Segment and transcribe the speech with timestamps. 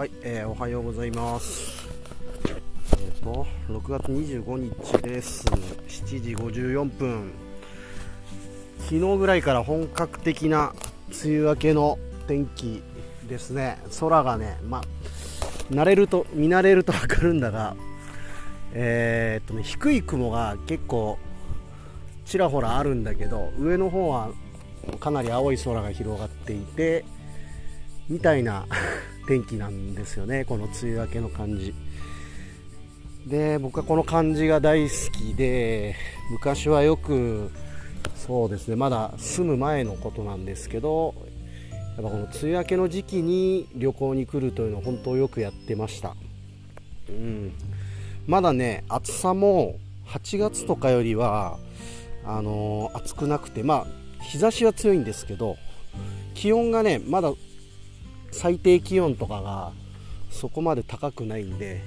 [0.00, 1.86] はい、えー、おはようございます。
[3.02, 5.44] えっ、と、6月25日です。
[5.46, 7.30] 7時54分。
[8.84, 10.72] 昨日ぐらいから本格的な
[11.22, 12.82] 梅雨明けの天気
[13.28, 13.76] ですね。
[14.00, 14.82] 空がね、まあ、
[15.70, 17.76] 慣れると、見慣れるとわかるんだが、
[18.72, 21.18] えーっとね、低い雲が結構
[22.24, 24.30] ちらほらあるんだけど、上の方は
[24.98, 27.04] かなり青い空が広がっていて、
[28.08, 28.64] みたいな
[29.30, 31.72] 天気なんですよね、この梅雨明けの感じ。
[33.28, 35.94] で、僕はこの感じが大好きで、
[36.32, 37.52] 昔はよく、
[38.16, 41.14] そうですね、まだ住む前のことなんですけど、
[41.70, 46.16] やっぱこの梅雨明けの時期に旅行に来るというのを本当よくやってました。
[47.08, 47.52] うん、
[48.26, 49.76] まだね、暑さも
[50.08, 51.56] 8月とかよりは、
[52.24, 55.56] あのー暑くなくて、まあ、日差しは強いんですけど、
[56.34, 57.32] 気温がね、まだ
[58.32, 59.72] 最低気温とかが
[60.30, 61.82] そこまで高くないんで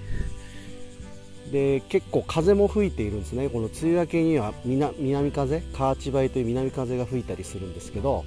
[1.52, 3.50] で結構風も吹いているんですね。
[3.50, 8.26] この梅雨明けには南風カーチバイという南風が吹いたりするんですけど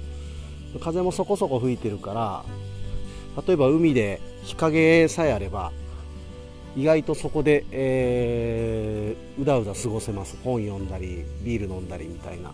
[0.79, 2.45] 風もそこそこ吹いてるから
[3.45, 5.71] 例えば海で日陰さえあれば
[6.75, 10.37] 意外とそこで、えーうだうだ過ごせます。
[10.43, 12.51] 本読んだりビール飲んだりみたいな。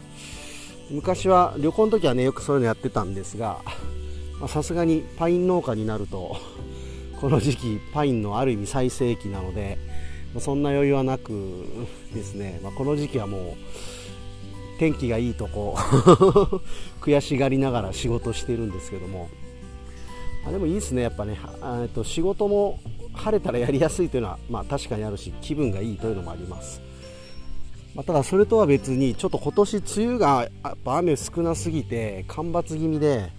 [0.89, 3.59] 昔は旅行の時はねよくそういうのやってたんですが
[4.47, 6.37] さすがにパイン農家になると
[7.19, 9.77] この時期パインのある意味最盛期なので
[10.33, 11.65] まそんな余裕はなく
[12.13, 13.43] ですね、まあ、この時期はもう
[14.79, 15.75] 天気がいいとこ
[16.99, 19.29] 悔しがりながら仕事してるんですけども、
[20.43, 21.37] まあ、でもいいですねやっぱね。
[21.85, 22.79] っと仕事も
[23.13, 26.81] 晴れたらやりやすいというのは、まあ、確かにあるし気分がいいというのもあります。
[27.95, 33.29] まあ、ただそれとは別にちょっと今年梅雨がやっぱ雨少なすぎて干ばつ気味で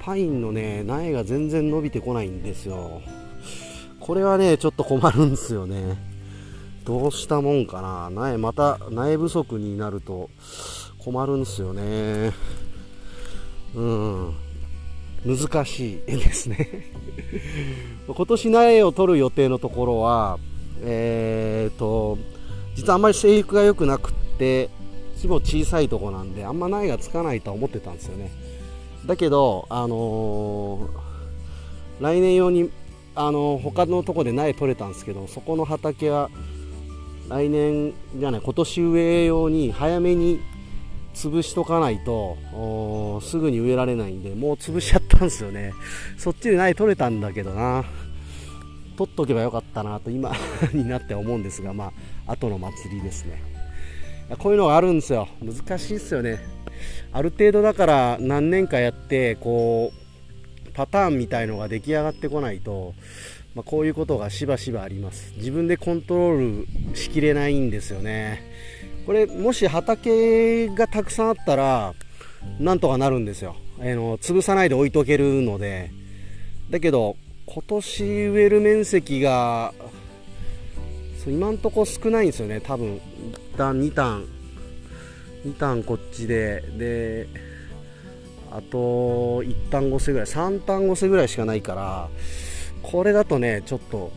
[0.00, 3.02] パインのね苗が全然伸びてこないんですよ。
[4.00, 5.96] これはねちょっと困るんですよね。
[6.84, 8.10] どうしたもんかな。
[8.10, 10.30] 苗また苗不足になると
[10.98, 12.32] 困るんですよね。
[13.74, 14.34] うん。
[15.24, 16.90] 難しいですね。
[18.08, 20.38] 今年苗を取る予定のところは
[20.82, 22.18] えー、と
[22.74, 24.70] 実はあんまり生育が良くなくって
[25.16, 28.30] 規模小さいとこなんであんま苗がつかないとは思ってたんですよね。
[29.06, 31.10] だけど、あのー
[32.00, 32.70] 来年用に、
[33.14, 36.30] あのー他のとこで苗取れたんですけどそこの畑は
[37.28, 40.40] 来年じゃない今年植え用に早めに
[41.14, 42.38] 潰しとかないと
[43.22, 45.72] すぐに植えられないんでもう潰しちゃったんですよね。
[46.16, 47.84] そっちで苗取れたんだけどな。
[48.96, 50.32] 取っとけばよかったなと今
[50.74, 51.92] になって思うんですがま
[52.26, 53.42] あ後の祭りですね。
[54.38, 55.26] こういうのがあるんですよ。
[55.42, 56.38] 難しいですよね。
[57.12, 59.92] ある程度だから何年かやってこ
[60.66, 62.94] うパターンみたいのが出来上がってこないと、
[63.54, 65.32] まあ、こういうことがしばしばあります。
[65.36, 68.42] 自分でコントロールしきれないんですよね。
[69.06, 71.94] これもし畑がたくさんあったら
[72.58, 73.56] なんとかなるんですよ。
[73.80, 75.90] あの潰さないで置いとけるので。
[76.70, 77.16] だけど
[77.46, 79.74] 今年植える面積が
[81.26, 82.60] 今んとこ少ないんですよね。
[82.60, 83.00] 多分
[83.84, 84.24] 一旦。
[85.44, 87.28] 2単2単こっちでで
[88.50, 92.08] あと1単5世ぐらい3単5世ぐらいしかないから
[92.82, 94.10] これだとねちょっと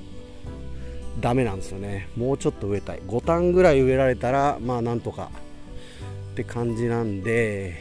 [1.20, 2.10] ダメなんですよね。
[2.16, 3.00] もうちょっと植えたい。
[3.08, 5.30] 5単ぐらい植えられたらまあなんとか
[6.32, 7.76] って感じなんで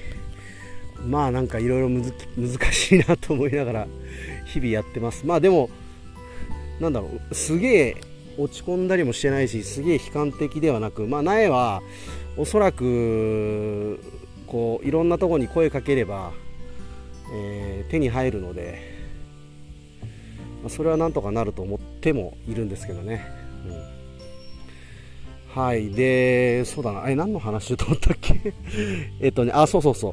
[1.06, 3.86] まあなんかいろいろ難しいなと思いながら
[4.46, 5.26] 日々やってます。
[5.26, 5.70] まあでも
[6.78, 7.34] なんだろう。
[7.34, 7.96] すげえ
[8.38, 11.82] 落ち込んだりもしてないしすげえ悲観的ではなくまあ苗は
[12.36, 14.00] おそらく
[14.46, 16.32] こういろんなとこに声かければ、
[17.34, 18.78] えー手に入るので、
[20.62, 23.26] まあそれはなんとかなると思ってもいるんですけどね、
[23.66, 25.62] うん。
[25.62, 27.08] はいでそうだな。
[27.10, 28.54] え何の話と思ったっけ？
[29.20, 30.12] えっとねあそうそうそう。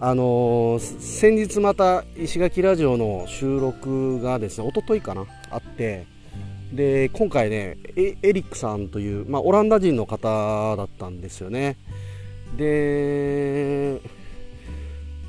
[0.00, 6.06] あのー先日また石垣ラジオの収録がですね一昨日かなあって
[6.72, 11.76] で今回ねエリックさんという、まあ、オランダ人の方だったんですよね。
[12.56, 14.00] で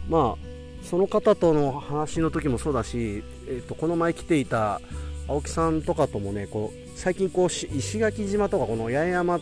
[0.09, 0.45] まあ
[0.83, 4.81] その方との話の時もそうだし、えっとこの前来ていた
[5.27, 9.39] 青木さんとかともねこう最近こう石垣島とかこの八重山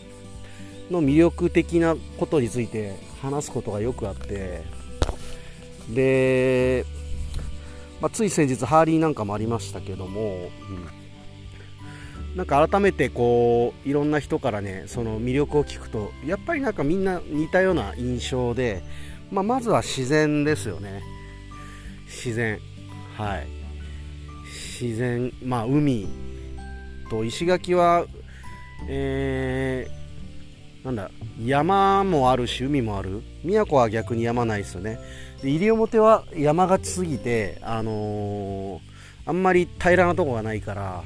[0.90, 4.62] の魅力的なことについて話すことがよくあって
[5.92, 6.84] で、
[8.00, 11.01] まあ、つい先日ハーリーなんかもありましたけども、うん。
[12.36, 18.82] なんか改めてこういろんな人からねその魅力を聞くとやっぱりなんかみんな似たような印象で、
[19.30, 21.02] まあ、まずは自然ですよね。
[22.06, 22.58] 自然。
[23.16, 23.46] はい。
[24.80, 26.08] 自然、まあ、海。
[27.10, 28.06] と石垣は、
[28.88, 31.10] えー、なんだ
[31.44, 33.22] 山もあるし海もある。
[33.44, 34.98] 宮古は逆に山ないですよね。
[35.42, 38.80] で西表は山がちすぎて、あのー、
[39.26, 41.04] あんまり平らなとこがないから、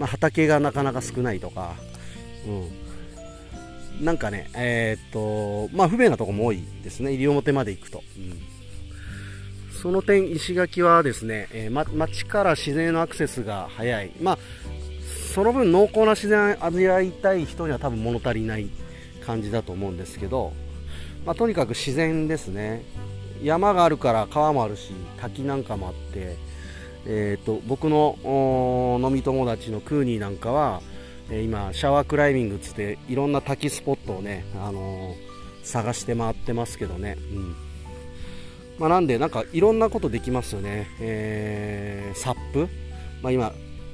[0.00, 1.74] まあ、畑がなかなか少ないとか、
[4.00, 8.50] うん、なんかねえー、っとまあ不便なとこも多いですね西表まで行くと、うん
[9.80, 14.10] その点、石垣はですね、えー、ま、町から自然へのアクセスが早い。
[14.20, 14.38] まあ、
[15.34, 18.68] その分濃厚な自然味わいたい人には多分物足りない
[19.24, 20.52] 感じだと思うんですけど、
[21.24, 22.82] まあ、とにかく自然ですね。
[23.42, 26.36] 山があるから川もあるし、滝なんかもあって、
[27.06, 30.82] えーと、僕の飲み友達のクーニーなんかは、
[31.30, 35.16] えー、今シャワークライミングっつっていろんな滝スポットをね、あのー、
[35.62, 37.56] 探して回ってますけどね、うん。
[38.78, 42.68] まあ、なんでなんかいろんなことできますよね、えー、サップ、
[43.22, 43.52] まあ、今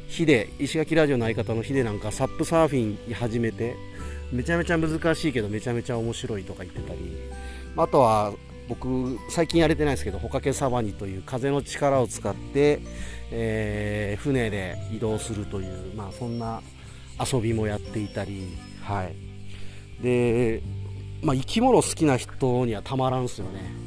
[0.09, 3.75] ヒデ石垣ラジオの相方のヒデなんかサップサーフィン始めて
[4.33, 7.17] めちゃめちゃ難しいけどめちゃめちゃ面白いとか言ってたり。
[7.77, 8.33] あとは
[8.69, 12.81] 僕最近やれてないですけどホカケサバニという風の力を使って、
[13.31, 16.63] えー、船で移動するという、まあ、そんな
[17.33, 19.15] 遊びもやっていたり、はい。
[20.03, 20.63] で
[21.23, 23.87] まあ、生き物好きな人にはたまらんすよね。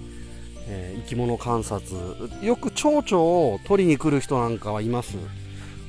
[0.68, 1.96] えー、生き物観察。
[2.42, 5.18] よく蝶々を取りに来る人なんかはいます。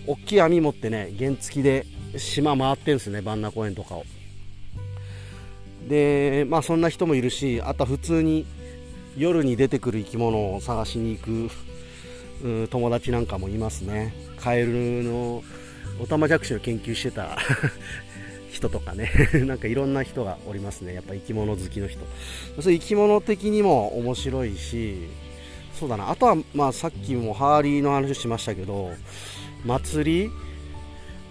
[0.06, 1.86] 大きい網持ってね原付で
[2.16, 4.04] 島回ってんすね万名公園とかを。
[5.88, 8.46] でまあそんな人もいるしあとは普通に
[9.16, 11.48] 夜に出てくる生き物を探しに行
[12.42, 14.14] く 友達なんかもいますね。
[14.38, 15.42] カエルの
[16.00, 17.36] オタマジャクシを研究してた
[18.50, 19.10] 人とかね。
[19.46, 20.94] なんかいろんな人がおりますね。
[20.94, 22.00] やっぱ生き物好きの人。
[22.60, 24.94] そう生き物的にも面白いし
[25.78, 26.10] そうだな。
[26.10, 28.92] あとはまあさっきもハーリーの話しましたけど
[29.64, 30.30] 祭り？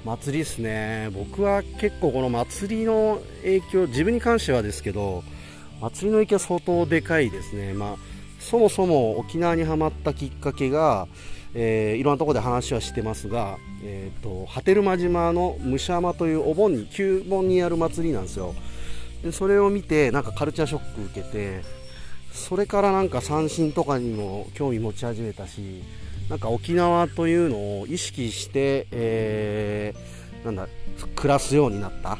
[0.05, 1.09] 祭りですね。
[1.11, 5.23] 僕は結構この祭りの影響自分に関してはですけど
[5.81, 7.73] 祭りの影響は相当でかいですね。
[7.73, 7.95] まあ
[8.39, 11.07] そもそも沖縄にはまったきっかけが
[11.55, 18.53] えー、いろんなところで話はしてますが、えーと、波照間島の武者山というお盆に旧盆にある祭りなんですよ。
[19.23, 21.61] でそれを見てなんかカルチャーショック受けて
[22.31, 25.83] それからなんか三振とかにも興味持ち始めたし
[26.29, 30.67] なんか沖縄というのを意識して、えー、なんだ
[31.15, 32.17] 暮らすようになった。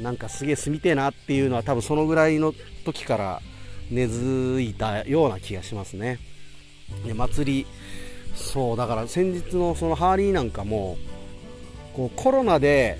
[0.00, 2.54] なんかすげえ住みてえなっていうのは多分そのぐらいの
[2.84, 3.42] 時から
[3.90, 6.18] 根付いたような気がしますね。
[7.04, 7.66] で祭り
[8.34, 10.96] そうだから先日のそのハーリーなんかも
[11.94, 12.98] こうコロナで、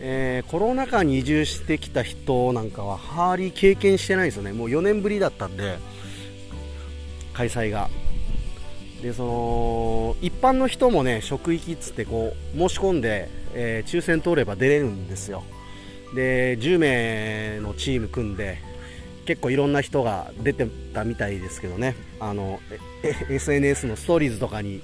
[0.00, 4.52] えー、コロナ禍に移住してきた人なんかはハーリー経験してないですよね。
[4.52, 5.78] もう4年ぶりだったんで
[7.32, 7.88] 開催が。
[9.02, 15.42] でその一般の人もね職域っつってこう申し込んで、えー、抽選通れば出れるんですよ。
[16.14, 18.58] で10名のチーム組んで
[19.26, 21.94] 結構いろんな人が出てたみたいですけどね。
[22.18, 22.60] あの
[23.28, 24.82] SNS のストーリーズとかに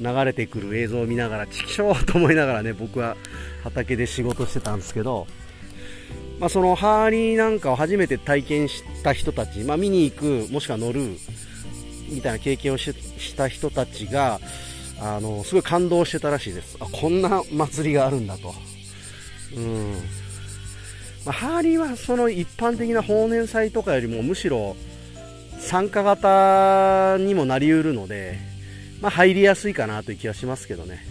[0.00, 3.16] 流れてくる映像を見ながらチキショーと思いながらね僕は
[3.62, 5.26] 畑で仕事してたんですけど、
[6.40, 11.16] まあ、そのハーリーなんかを初めて体験した人たち、まあ、見に行くもしくは乗る
[12.08, 14.40] みたいな経験をした人たちが
[15.00, 16.76] あのすごい感動してたらしいです。
[16.80, 18.54] あこんな祭りがあるんだと。
[19.56, 20.21] うん。
[21.24, 24.76] まあ、ハーリーはその一般的な放年祭とかよりもむしろ
[25.58, 28.38] 参加型にもなりうるので、
[29.00, 31.04] まあ、入りやすいかなという気はしますけどね、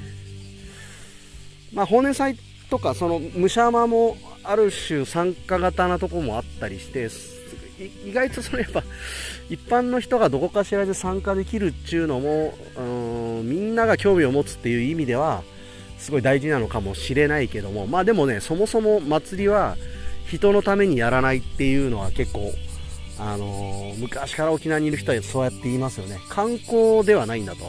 [1.73, 2.37] まあ、放年祭
[2.69, 7.09] とかその武者山もある種参加型なとこもあったりして
[8.05, 8.83] 意外とそのやっぱ
[9.49, 12.81] 一般の人がどこかしらで参加できるっていうのもう
[13.43, 15.43] んみんなが興味を持つっていう意味では
[15.97, 19.77] すごい大事なのかもしれないけどもまあでもねそもそも祭りは
[20.37, 22.53] 人のためにやらないっていうのは結構、
[23.19, 26.19] あのー、昔から沖縄にいる人はそうやって言いますよね。
[26.29, 27.65] 観光ではないんだと。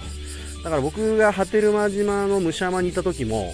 [0.62, 3.52] だから僕が波照間島の武者山にいた時も、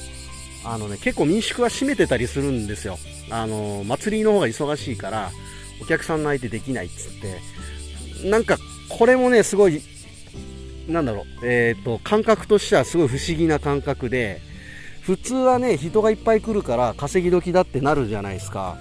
[0.64, 2.98] あのね、結構民宿は閉めてたりするんですよ。
[3.30, 5.30] あのー、祭りの方が忙しいから、
[5.80, 8.28] お客さんの相手できないっつって。
[8.28, 8.58] なんか、
[8.90, 9.80] これもね、すごい、
[10.86, 14.40] なんだろう、えっ、ー、と、感覚としてはすごい不思議な感覚で、
[15.00, 18.76] 普通はね、人がいっぱい来るから稼ぎ時だってなるじゃないですか。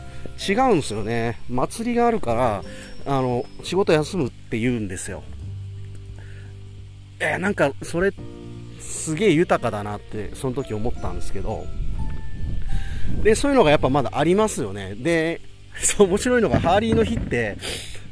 [0.50, 1.40] 違うんですよね。
[1.50, 2.64] 祭りがあるから
[3.06, 5.24] あの仕事休むって言うんですよ。
[7.20, 8.12] えー、なんかそれ
[8.80, 11.66] すげえ豊かだなってその時思ったんですけど。
[13.24, 14.96] でそういうのがやっぱまだありますよね。
[14.96, 15.42] で
[15.82, 17.58] そう面白いのがハーリーの日って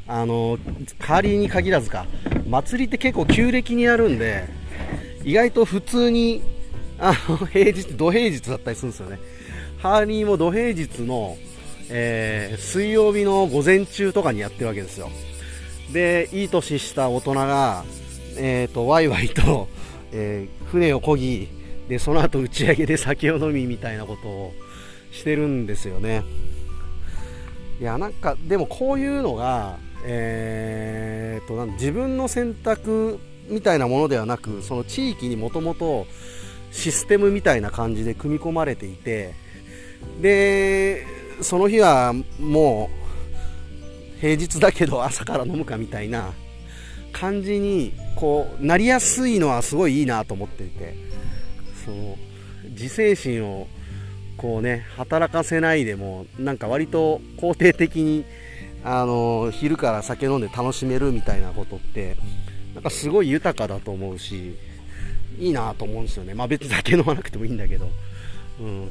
[0.06, 0.58] あの
[0.98, 2.06] ハーリーに限らずか
[2.48, 4.44] 祭りって結構旧暦にやるんで
[5.24, 6.42] 意外と普通に
[6.98, 9.18] あの平日土平日だったりするんですよね。
[9.78, 11.36] ハーリーも土平日の、
[11.88, 15.10] えー、水曜日の午前中とかにやってるわけですよ。
[15.92, 17.84] でいい年した大人が、
[18.36, 19.68] えーと、ワイワイと、
[20.12, 21.48] えー、船を漕ぎ
[21.88, 24.52] でその後打ち上げで酒を飲みみたいなことを
[25.12, 26.24] してるんですよね。
[27.80, 36.06] いやなんかでもこういうのが、えーと、と自分の選択みたいなものではなくその地域にもともと
[36.72, 39.34] システムみたいな感じで組み込まれていて
[40.20, 41.06] で
[41.40, 42.90] その日はも
[44.16, 46.32] う平日だけど朝から飲むかみたいな
[47.12, 50.94] 感じにこうなりやすいのはすごいいいなと思っていて
[51.84, 52.16] その
[52.70, 53.68] 自制心を
[54.36, 58.24] こうね働かせないでもなんか割と肯定的に
[58.84, 62.16] あの昼から酒飲んで楽しめるみたいなことって
[62.74, 64.56] なんかすごい豊かだと思うし
[65.38, 66.34] いいなと思うんですよね。
[66.34, 67.88] まあ別に酒飲まなくてもいいんだけど。
[68.60, 68.88] うん。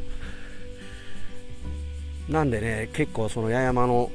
[2.30, 4.12] なんでね結構その八重山の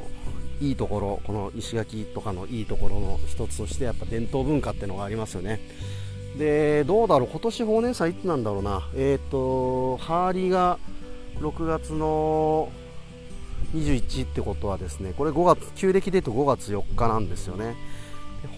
[0.60, 5.60] いいところこの石垣とかのいいところの一つとしてやっぱ伝統文化っていうのがありますよね。
[6.38, 8.88] でどうだろう今年法年祭いつなんだろうな。
[8.94, 10.78] えっ、ー、とハーリが
[11.40, 12.70] 6月の
[13.74, 17.74] 21ってことはですねこれ5月旧暦で言うと5月4日なんですよね。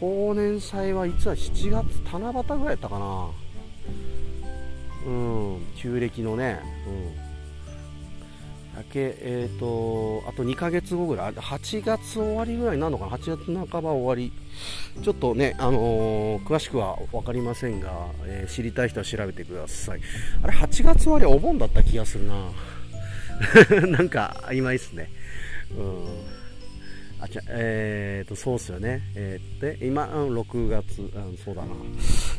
[0.01, 3.29] 法年祭はいつは7月七夕ぐらいやったかな。
[5.07, 6.61] うん旧暦のね。
[6.87, 7.32] うん。
[8.75, 14.33] だけ、えーと、あと2ヶ月後ぐらい、8月終わりぐらいなのかな、8月半ば終わり、
[15.03, 17.91] ちょっとね、あのー、詳しくは分かりませんが、
[18.25, 20.01] えー、知りたい人は調べてください。
[20.43, 25.11] あれ、8月終わりはお盆だった気がするな、 なんか曖昧っすね。
[25.77, 26.43] うん
[27.23, 29.01] あちゃえーと、そうっすよね。
[29.15, 31.69] えー、で、今、うん、6月、うん、そうだな。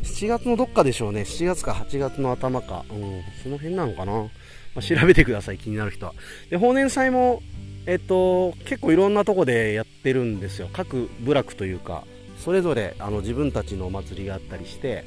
[0.03, 1.21] 7月のどっかでしょうね。
[1.21, 2.83] 7月か8月の頭か。
[2.89, 4.27] うん、その辺なのかな。
[4.75, 6.13] まあ、調べてください、気になる人は。
[6.49, 7.41] で、法年祭も、
[7.85, 10.69] えっと、結構いろんなとこでやってるんですよ。
[10.71, 12.05] 各部落というか、
[12.37, 15.05] それぞれあの自分たちのお祭りがあったりして、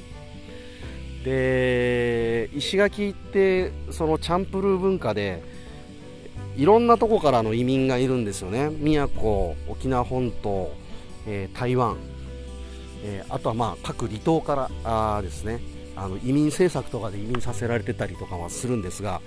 [1.23, 5.43] で、石垣ってそのチャンプルー文化で、
[6.55, 8.69] いろんなとこからの移民がいるんですよね。
[8.69, 10.73] 宮古、沖縄本島、
[11.27, 11.97] えー、台湾、
[13.03, 15.59] えー、あとはまあ各離島からあですね。
[15.97, 19.21] あの移民政策とかで移民させられてたりとかはするんですが、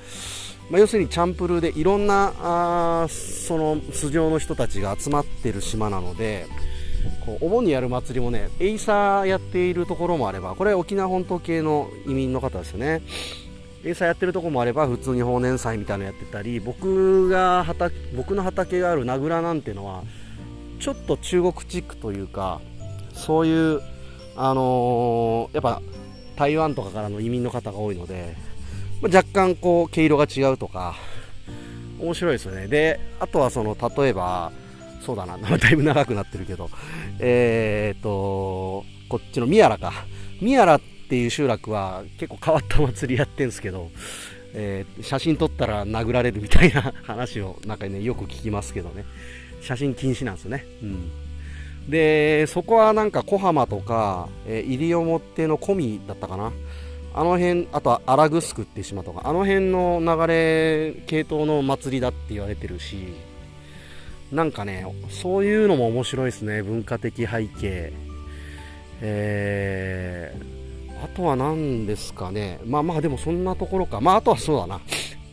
[0.71, 6.47] まあ、要するにチャンプルーでいろんなあその素性の人たちが集まってる島なので
[7.25, 13.03] こうお盆にやる祭りもねエイサーやっているところもあればこれは沖縄本島系の移民の方ですよね。
[13.83, 17.65] エイサーやってるとこもあれば普通に豊年祭みたいなのやってたり僕が
[18.15, 20.03] 僕の畑がある名蔵なんてのは
[20.81, 22.61] ちょっと中国チックというか
[23.15, 23.81] そういう
[24.37, 25.81] あのー、やっぱ
[26.41, 28.35] 台湾とかからの移民の方が多いので、
[29.03, 30.95] まあ、若干こう毛色が違うとか
[31.99, 32.67] 面白いですよね。
[32.67, 34.51] であとはその例えば
[35.05, 36.71] そうだな だいぶ長くなってるけど
[37.19, 39.93] えー、っとこっちのミアラか。
[40.41, 40.81] ミアラっ
[41.11, 43.91] ていう集落は結構変わった祭りやってるんですけど、
[44.55, 49.05] えー、写真撮ったら殴られるみたいな話をなんかねよく聞きますけどね。
[49.61, 50.65] 写真禁止なんですよね。
[50.83, 51.11] うん。
[51.91, 56.53] でそこはなんか小浜とか、えー、西表の小見だったかな。
[57.13, 59.23] あの辺あとは荒城って島とか。
[59.25, 63.09] あの辺の流れ系統の祭りだって言われてるし
[64.31, 66.63] なんかねそういうのも面白いですね。
[66.63, 67.93] 文化的背景。
[69.03, 72.61] えー、あとは何ですかね。
[72.65, 74.01] まあまあでもそんなところか。
[74.01, 74.81] まああとはそうだな。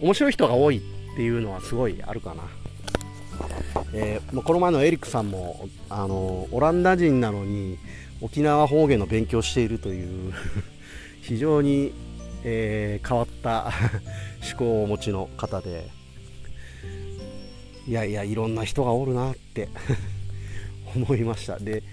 [0.02, 0.82] 面白い人が多いっ
[1.16, 2.44] ていうのはすごいあるかな。
[3.94, 7.78] えー、この前のエリックさんもあのオランダ人なのに
[8.22, 10.34] 沖縄方言の勉強しているという
[11.22, 11.94] 非常に、
[12.44, 13.72] えー、変わった
[14.50, 15.90] 思考をお持ちの方で
[17.88, 19.70] いやいやいろんな人がおるなって
[20.96, 21.58] 思いました。
[21.58, 21.84] で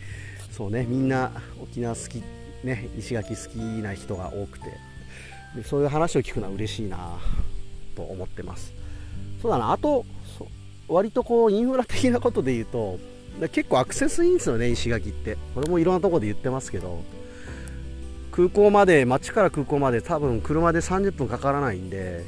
[0.51, 2.23] そうねみんな沖縄好き
[2.63, 4.67] ね石垣好きな人が多くて
[5.57, 7.19] でそういう話を聞くのは嬉しいな
[7.95, 8.73] と思ってます。
[9.41, 10.05] そうだなあと
[10.89, 12.99] 割とこうインフラ的なことで言うと
[13.51, 15.37] 結構アクセスいいんですよね石垣って。
[15.55, 17.03] これもいろんなところで言ってますけど。
[18.31, 22.25] 空港まで町から空港まで多分車で30分かからないんで。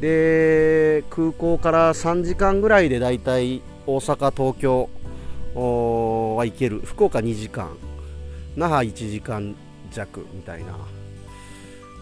[0.00, 4.88] で空港から3時間ぐらいでだいたい大阪東京
[6.36, 6.80] は行ける。
[6.84, 7.70] 福岡2時間。
[8.56, 9.54] 那覇1時間
[9.92, 10.76] 弱みたいな。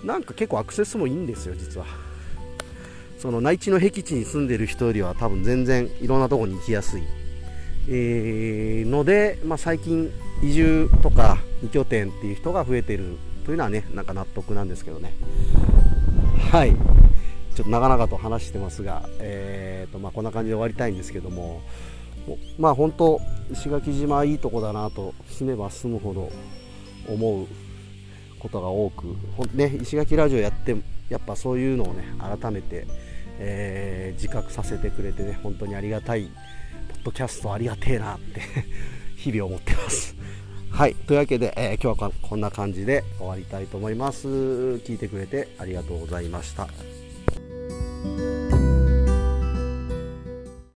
[0.02, 1.86] なんか結構アクセスもいいんですよ実は。
[3.20, 7.02] その内地の僻地に住んでる人よりは多分全然いろんなとこに行きやすい、
[7.88, 10.10] えー、ので、まあ、最近
[10.42, 15.12] 移住とか2拠点っていう人が増えてるというのはねなんか納得なんですけどね。
[16.50, 16.74] はい。
[17.54, 21.62] ちょっと長々と話してますが、えーとまあ、こんな感じで終わりたいんですけども
[22.58, 26.30] まあ本当石垣島いいとこだなと住めば住むほど
[27.08, 27.46] 思う
[28.38, 29.16] ことが多く、
[29.52, 30.76] ね、石垣ラジオやって
[31.10, 32.86] やっぱそういうのをね改めて、
[33.40, 36.30] えー、自覚させてくれてね本当にありがたい
[36.88, 38.42] ポッドキャストありがてえなって
[39.16, 40.14] 日々思ってます。
[40.70, 44.28] はいというわけで、えー、今日はこんな感じで終わりたいと思います。
[44.28, 46.68] 聞いてくれてありがとうございました。